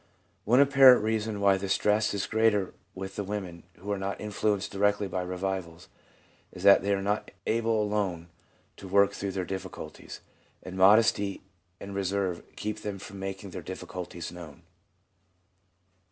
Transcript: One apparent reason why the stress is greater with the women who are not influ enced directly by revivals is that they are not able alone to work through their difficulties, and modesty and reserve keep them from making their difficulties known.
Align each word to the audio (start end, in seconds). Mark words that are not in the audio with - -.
One 0.45 0.59
apparent 0.59 1.03
reason 1.03 1.39
why 1.41 1.57
the 1.57 1.69
stress 1.69 2.11
is 2.15 2.25
greater 2.25 2.73
with 2.95 3.17
the 3.17 3.23
women 3.23 3.61
who 3.75 3.91
are 3.91 3.99
not 3.99 4.17
influ 4.17 4.55
enced 4.55 4.71
directly 4.71 5.07
by 5.07 5.21
revivals 5.21 5.89
is 6.51 6.63
that 6.63 6.81
they 6.81 6.91
are 6.91 7.03
not 7.03 7.29
able 7.45 7.79
alone 7.83 8.29
to 8.77 8.87
work 8.87 9.11
through 9.13 9.33
their 9.33 9.45
difficulties, 9.45 10.21
and 10.63 10.75
modesty 10.75 11.43
and 11.79 11.93
reserve 11.93 12.41
keep 12.55 12.79
them 12.81 12.97
from 12.97 13.19
making 13.19 13.51
their 13.51 13.61
difficulties 13.61 14.31
known. 14.31 14.63